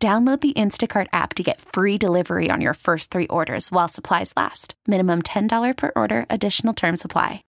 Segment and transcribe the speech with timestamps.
[0.00, 4.32] Download the Instacart app to get free delivery on your first three orders while supplies
[4.34, 4.72] last.
[4.86, 7.44] Minimum $10 per order, additional term supply.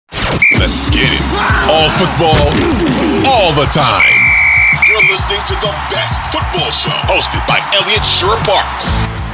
[0.56, 1.22] Let's get it.
[1.68, 2.40] All football,
[3.28, 4.16] all the time.
[4.88, 9.27] You're listening to the best football show hosted by Elliot Shorr-Parks.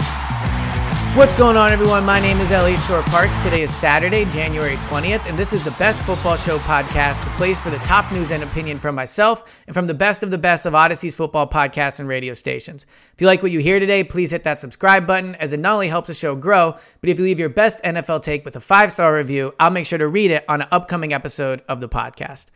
[1.16, 2.06] What's going on, everyone?
[2.06, 3.38] My name is Elliot Shorr-Parks.
[3.44, 7.61] Today is Saturday, January 20th, and this is the Best Football Show podcast, the place
[7.61, 10.66] for the top news and opinion from myself and from the best of the best
[10.66, 12.88] of Odyssey's football podcasts and radio stations.
[13.14, 15.75] If you like what you hear today, please hit that subscribe button, as it not
[15.75, 18.59] only helps the show grow, but if you leave your best NFL take with a
[18.59, 21.89] five star review, I'll make sure to read it on an upcoming episode of the
[21.89, 22.47] podcast.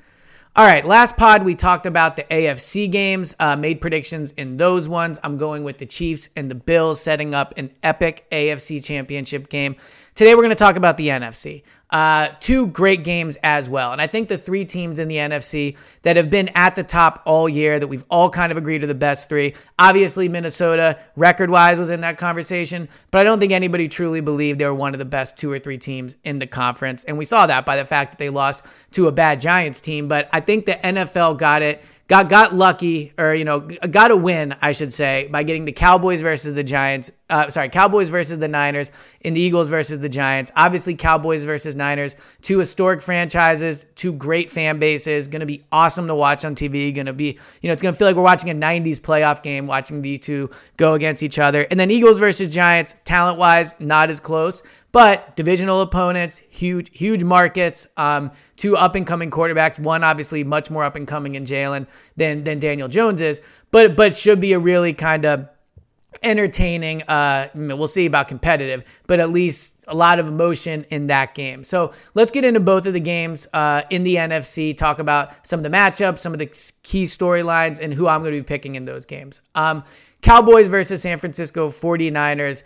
[0.58, 4.89] All right, last pod we talked about the AFC games, uh, made predictions in those
[4.89, 5.19] ones.
[5.23, 9.75] I'm going with the Chiefs and the Bills setting up an epic AFC championship game.
[10.16, 11.61] Today we're going to talk about the NFC.
[11.89, 13.93] Uh, two great games as well.
[13.93, 17.21] And I think the three teams in the NFC that have been at the top
[17.25, 19.53] all year, that we've all kind of agreed are the best three.
[19.79, 24.59] Obviously, Minnesota, record wise, was in that conversation, but I don't think anybody truly believed
[24.59, 27.06] they were one of the best two or three teams in the conference.
[27.06, 30.09] And we saw that by the fact that they lost to a bad Giants team.
[30.09, 34.16] But I think the NFL got it got got lucky or you know got a
[34.16, 38.39] win I should say by getting the Cowboys versus the Giants uh, sorry Cowboys versus
[38.39, 38.91] the Niners
[39.27, 44.49] and the Eagles versus the Giants obviously Cowboys versus Niners two historic franchises two great
[44.49, 47.73] fan bases going to be awesome to watch on TV going to be you know
[47.73, 50.93] it's going to feel like we're watching a 90s playoff game watching these two go
[50.93, 55.81] against each other and then Eagles versus Giants talent wise not as close but divisional
[55.81, 57.88] opponents, huge, huge markets.
[57.97, 59.79] Um, two up and coming quarterbacks.
[59.79, 63.95] One obviously much more up and coming in Jalen than than Daniel Jones is, but
[63.95, 65.47] but should be a really kind of
[66.23, 67.03] entertaining.
[67.03, 71.63] Uh, we'll see about competitive, but at least a lot of emotion in that game.
[71.63, 74.75] So let's get into both of the games uh, in the NFC.
[74.75, 76.47] Talk about some of the matchups, some of the
[76.83, 79.41] key storylines, and who I'm going to be picking in those games.
[79.56, 79.83] Um,
[80.22, 82.63] Cowboys versus San Francisco 49ers.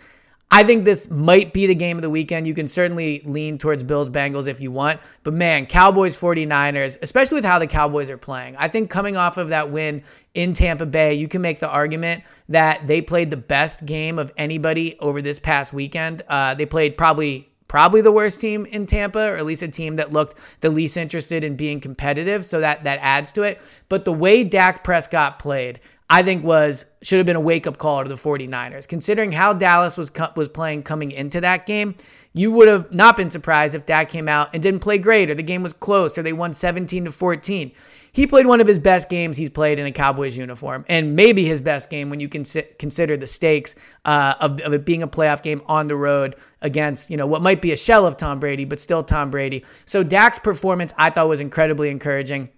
[0.54, 2.46] I think this might be the game of the weekend.
[2.46, 5.00] You can certainly lean towards Bills Bengals if you want.
[5.22, 8.56] But man, Cowboys 49ers, especially with how the Cowboys are playing.
[8.58, 10.02] I think coming off of that win
[10.34, 14.30] in Tampa Bay, you can make the argument that they played the best game of
[14.36, 16.20] anybody over this past weekend.
[16.28, 19.96] Uh, they played probably probably the worst team in Tampa, or at least a team
[19.96, 22.44] that looked the least interested in being competitive.
[22.44, 23.58] So that that adds to it.
[23.88, 25.80] But the way Dak Prescott played,
[26.12, 28.86] I think was should have been a wake up call to the 49ers.
[28.86, 31.94] Considering how Dallas was was playing coming into that game,
[32.34, 35.34] you would have not been surprised if Dak came out and didn't play great or
[35.34, 37.72] the game was close or they won 17 to 14.
[38.12, 41.46] He played one of his best games he's played in a Cowboys uniform and maybe
[41.46, 43.74] his best game when you consider the stakes
[44.04, 47.40] uh, of, of it being a playoff game on the road against, you know, what
[47.40, 49.64] might be a shell of Tom Brady, but still Tom Brady.
[49.86, 52.50] So Dak's performance I thought was incredibly encouraging.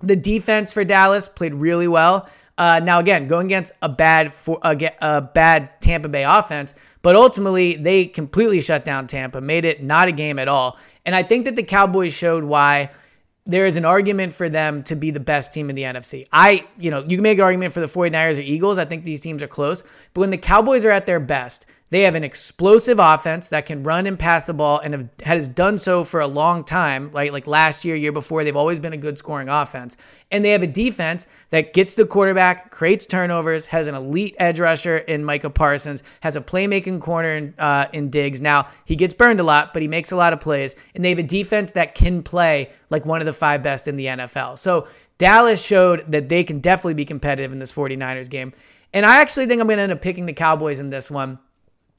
[0.00, 2.26] The defense for Dallas played really well.
[2.58, 7.14] Uh, now, again, going against a bad for, a, a bad Tampa Bay offense, but
[7.14, 10.78] ultimately they completely shut down Tampa, made it not a game at all.
[11.04, 12.90] And I think that the Cowboys showed why
[13.46, 16.26] there is an argument for them to be the best team in the NFC.
[16.32, 18.78] I, you know, you can make an argument for the 49ers or Eagles.
[18.78, 19.84] I think these teams are close.
[20.14, 23.84] But when the Cowboys are at their best, they have an explosive offense that can
[23.84, 27.30] run and pass the ball and have, has done so for a long time, like
[27.30, 28.42] like last year, year before.
[28.42, 29.96] They've always been a good scoring offense.
[30.32, 34.58] And they have a defense that gets the quarterback, creates turnovers, has an elite edge
[34.58, 38.40] rusher in Micah Parsons, has a playmaking corner in, uh, in Diggs.
[38.40, 40.74] Now, he gets burned a lot, but he makes a lot of plays.
[40.96, 43.94] And they have a defense that can play like one of the five best in
[43.94, 44.58] the NFL.
[44.58, 44.88] So
[45.18, 48.52] Dallas showed that they can definitely be competitive in this 49ers game.
[48.92, 51.38] And I actually think I'm going to end up picking the Cowboys in this one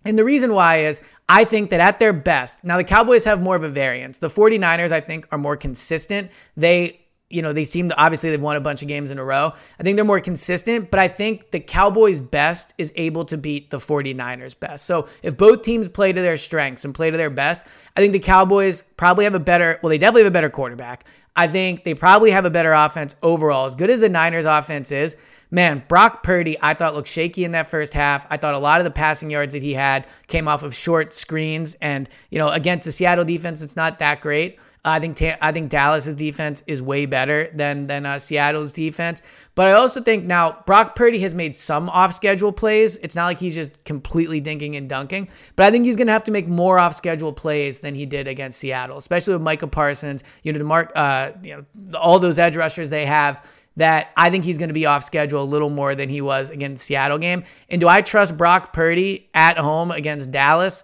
[0.07, 3.41] and the reason why is I think that at their best, now the Cowboys have
[3.41, 4.19] more of a variance.
[4.19, 6.31] The 49ers, I think, are more consistent.
[6.55, 9.23] They you know, they seem to obviously they've won a bunch of games in a
[9.23, 9.51] row.
[9.77, 13.69] I think they're more consistent, but I think the Cowboys' best is able to beat
[13.69, 14.85] the 49ers' best.
[14.85, 17.65] So if both teams play to their strengths and play to their best,
[17.97, 21.05] I think the Cowboys probably have a better, well, they definitely have a better quarterback.
[21.35, 23.65] I think they probably have a better offense overall.
[23.65, 25.17] As good as the Niners' offense is,
[25.51, 28.27] man, Brock Purdy, I thought looked shaky in that first half.
[28.29, 31.13] I thought a lot of the passing yards that he had came off of short
[31.13, 31.75] screens.
[31.81, 34.59] And, you know, against the Seattle defense, it's not that great.
[34.85, 39.21] I think I think Dallas's defense is way better than than uh, Seattle's defense.
[39.53, 42.95] But I also think now Brock Purdy has made some off schedule plays.
[42.97, 45.27] It's not like he's just completely dinking and dunking.
[45.57, 48.05] But I think he's going to have to make more off schedule plays than he
[48.05, 50.23] did against Seattle, especially with Micah Parsons.
[50.43, 53.43] You know, the Mark, uh, you know, all those edge rushers they have.
[53.77, 56.49] That I think he's going to be off schedule a little more than he was
[56.49, 57.43] against Seattle game.
[57.69, 60.83] And do I trust Brock Purdy at home against Dallas?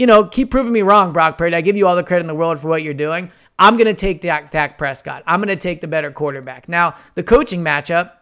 [0.00, 1.54] you know, keep proving me wrong, Brock Purdy.
[1.54, 3.30] I give you all the credit in the world for what you're doing.
[3.58, 5.22] I'm going to take Dak, Dak Prescott.
[5.26, 6.70] I'm going to take the better quarterback.
[6.70, 8.12] Now, the coaching matchup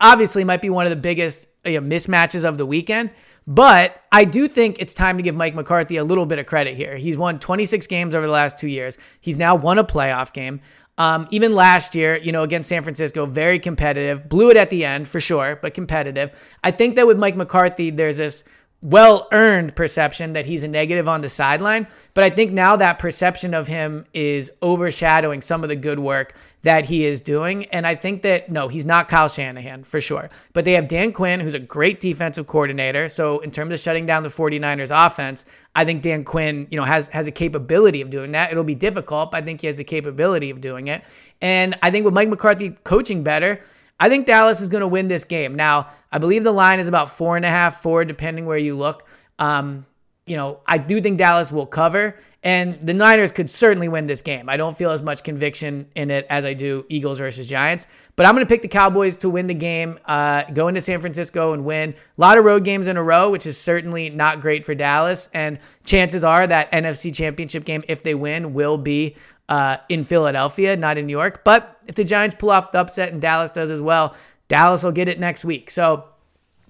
[0.00, 3.12] obviously might be one of the biggest you know, mismatches of the weekend,
[3.46, 6.74] but I do think it's time to give Mike McCarthy a little bit of credit
[6.74, 6.96] here.
[6.96, 8.98] He's won 26 games over the last two years.
[9.20, 10.62] He's now won a playoff game.
[10.98, 14.28] Um, even last year, you know, against San Francisco, very competitive.
[14.28, 16.32] Blew it at the end for sure, but competitive.
[16.64, 18.42] I think that with Mike McCarthy, there's this
[18.84, 21.86] well earned perception that he's a negative on the sideline.
[22.12, 26.34] But I think now that perception of him is overshadowing some of the good work
[26.64, 27.64] that he is doing.
[27.66, 30.28] And I think that, no, he's not Kyle Shanahan for sure.
[30.52, 33.08] But they have Dan Quinn, who's a great defensive coordinator.
[33.08, 36.84] So in terms of shutting down the 49ers offense, I think Dan Quinn, you know,
[36.84, 38.50] has, has a capability of doing that.
[38.50, 41.02] It'll be difficult, but I think he has the capability of doing it.
[41.40, 43.62] And I think with Mike McCarthy coaching better,
[44.00, 45.54] I think Dallas is going to win this game.
[45.54, 48.76] Now, I believe the line is about four and a half, four, depending where you
[48.76, 49.06] look.
[49.38, 49.86] Um,
[50.26, 54.22] you know, I do think Dallas will cover, and the Niners could certainly win this
[54.22, 54.48] game.
[54.48, 57.86] I don't feel as much conviction in it as I do Eagles versus Giants,
[58.16, 61.00] but I'm going to pick the Cowboys to win the game, uh, go into San
[61.00, 61.90] Francisco and win.
[61.90, 65.28] A lot of road games in a row, which is certainly not great for Dallas,
[65.34, 69.16] and chances are that NFC Championship game, if they win, will be
[69.48, 71.44] uh, in Philadelphia, not in New York.
[71.44, 74.14] But if the Giants pull off the upset and Dallas does as well,
[74.48, 75.70] Dallas will get it next week.
[75.70, 76.04] So,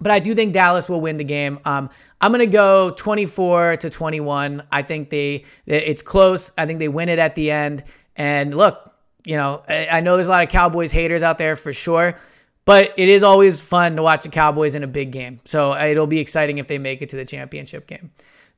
[0.00, 1.60] but I do think Dallas will win the game.
[1.64, 1.90] Um,
[2.20, 4.62] I'm going to go 24 to 21.
[4.72, 6.50] I think they it's close.
[6.56, 7.84] I think they win it at the end.
[8.16, 8.92] And look,
[9.24, 12.18] you know, I, I know there's a lot of Cowboys haters out there for sure.
[12.64, 15.40] But it is always fun to watch the Cowboys in a big game.
[15.44, 18.10] So it'll be exciting if they make it to the championship game.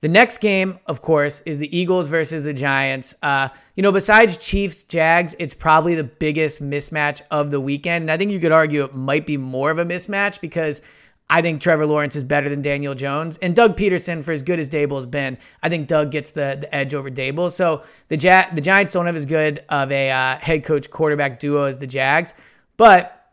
[0.03, 3.15] The next game, of course, is the Eagles versus the Giants.
[3.23, 8.03] Uh, you know, besides Chiefs Jags, it's probably the biggest mismatch of the weekend.
[8.03, 10.83] And I think you could argue it might be more of a mismatch because
[11.31, 13.39] I think Trevor Lawrence is better than Daniel Jones.
[13.39, 16.73] And Doug Pederson, for as good as Daboll's been, I think Doug gets the, the
[16.75, 17.51] edge over Daboll.
[17.51, 21.41] So the, ja- the Giants don't have as good of a uh, head coach quarterback
[21.41, 22.35] duo as the Jags.
[22.77, 23.33] But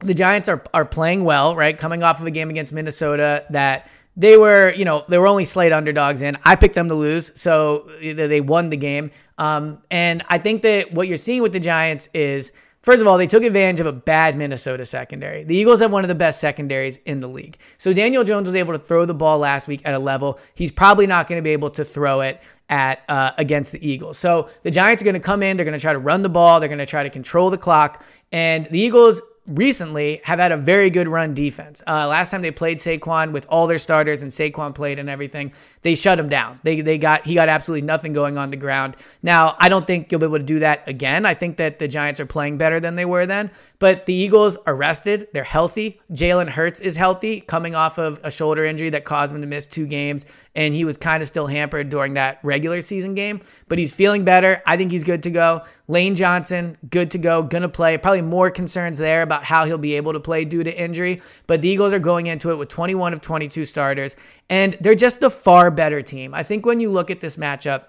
[0.00, 1.76] the Giants are, are playing well, right?
[1.76, 5.44] Coming off of a game against Minnesota that– they were, you know, they were only
[5.44, 6.36] slight underdogs in.
[6.44, 9.10] I picked them to lose, so they won the game.
[9.38, 12.52] Um, and I think that what you're seeing with the Giants is,
[12.82, 15.44] first of all, they took advantage of a bad Minnesota secondary.
[15.44, 17.56] The Eagles have one of the best secondaries in the league.
[17.78, 20.72] So Daniel Jones was able to throw the ball last week at a level he's
[20.72, 24.18] probably not going to be able to throw it at uh, against the Eagles.
[24.18, 26.28] So the Giants are going to come in, they're going to try to run the
[26.28, 30.52] ball, they're going to try to control the clock, and the Eagles recently have had
[30.52, 31.82] a very good run defense.
[31.86, 35.52] Uh, last time they played Saquon with all their starters and Saquon played and everything,
[35.82, 36.60] they shut him down.
[36.62, 38.96] They they got he got absolutely nothing going on the ground.
[39.22, 41.26] Now I don't think you'll be able to do that again.
[41.26, 43.50] I think that the Giants are playing better than they were then.
[43.82, 45.26] But the Eagles are rested.
[45.32, 46.00] They're healthy.
[46.12, 49.66] Jalen Hurts is healthy, coming off of a shoulder injury that caused him to miss
[49.66, 50.24] two games,
[50.54, 53.40] and he was kind of still hampered during that regular season game.
[53.66, 54.62] But he's feeling better.
[54.66, 55.64] I think he's good to go.
[55.88, 57.98] Lane Johnson, good to go, gonna play.
[57.98, 61.20] Probably more concerns there about how he'll be able to play due to injury.
[61.48, 64.14] But the Eagles are going into it with 21 of 22 starters,
[64.48, 66.34] and they're just a far better team.
[66.34, 67.86] I think when you look at this matchup,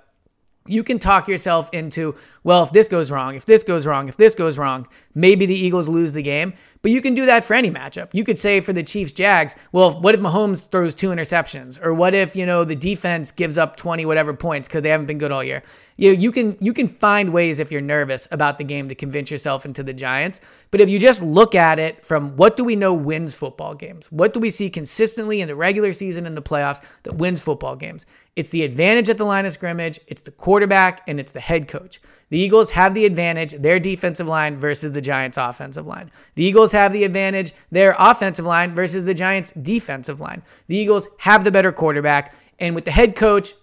[0.67, 4.17] you can talk yourself into, well, if this goes wrong, if this goes wrong, if
[4.17, 6.53] this goes wrong, maybe the Eagles lose the game.
[6.81, 8.09] But you can do that for any matchup.
[8.13, 11.81] You could say for the Chiefs Jags, well, what if Mahomes throws two interceptions?
[11.81, 15.05] Or what if, you know, the defense gives up 20 whatever points because they haven't
[15.05, 15.63] been good all year?
[15.95, 18.95] You, know, you can you can find ways if you're nervous about the game to
[18.95, 20.41] convince yourself into the Giants.
[20.71, 24.11] But if you just look at it from what do we know wins football games?
[24.11, 27.75] What do we see consistently in the regular season and the playoffs that wins football
[27.75, 28.05] games?
[28.35, 31.67] It's the advantage at the line of scrimmage, it's the quarterback, and it's the head
[31.67, 32.01] coach.
[32.29, 36.09] The Eagles have the advantage, their defensive line versus the Giants' offensive line.
[36.33, 40.41] The Eagles have the advantage, their offensive line versus the Giants' defensive line.
[40.65, 42.33] The Eagles have the better quarterback.
[42.57, 43.53] And with the head coach,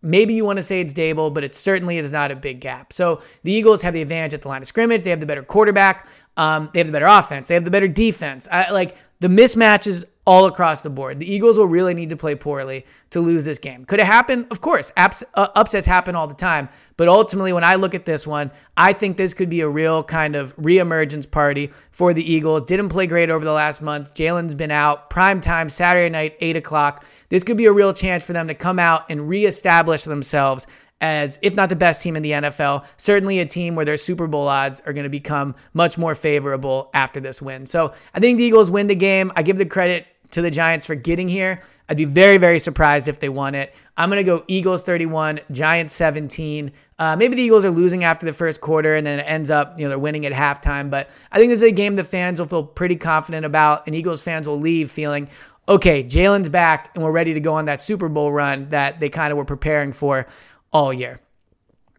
[0.00, 2.94] maybe you want to say it's Daboll, but it certainly is not a big gap.
[2.94, 5.02] So the Eagles have the advantage at the line of scrimmage.
[5.04, 6.08] They have the better quarterback.
[6.38, 7.48] Um, they have the better offense.
[7.48, 8.48] They have the better defense.
[8.50, 11.18] I, like the mismatches all across the board.
[11.18, 13.84] The Eagles will really need to play poorly to lose this game.
[13.84, 14.46] Could it happen?
[14.50, 14.90] Of course.
[14.96, 16.68] Ups, uh, upsets happen all the time.
[16.96, 20.02] But ultimately, when I look at this one, I think this could be a real
[20.02, 22.62] kind of reemergence party for the Eagles.
[22.62, 24.14] Didn't play great over the last month.
[24.14, 25.10] Jalen's been out.
[25.10, 27.04] Prime time, Saturday night, 8 o'clock.
[27.28, 30.66] This could be a real chance for them to come out and reestablish themselves
[31.00, 34.26] as, if not the best team in the NFL, certainly a team where their Super
[34.26, 37.66] Bowl odds are going to become much more favorable after this win.
[37.66, 39.30] So I think the Eagles win the game.
[39.36, 41.62] I give the credit to the Giants for getting here.
[41.88, 43.74] I'd be very, very surprised if they won it.
[43.96, 46.72] I'm going to go Eagles 31, Giants 17.
[46.98, 49.78] Uh, maybe the Eagles are losing after the first quarter and then it ends up,
[49.78, 50.90] you know, they're winning at halftime.
[50.90, 53.94] But I think this is a game the fans will feel pretty confident about, and
[53.94, 55.28] Eagles fans will leave feeling,
[55.68, 59.10] okay, Jalen's back and we're ready to go on that Super Bowl run that they
[59.10, 60.26] kind of were preparing for
[60.72, 61.20] all year.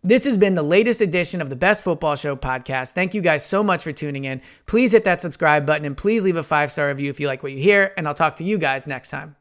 [0.05, 2.91] This has been the latest edition of the Best Football Show podcast.
[2.91, 4.39] Thank you guys so much for tuning in.
[4.67, 7.41] Please hit that subscribe button and please leave a five star review if you like
[7.41, 7.91] what you hear.
[7.97, 9.35] And I'll talk to you guys next time.